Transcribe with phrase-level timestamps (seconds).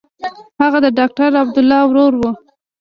[0.61, 2.21] هغه د ډاکټر عبدالله ورور و.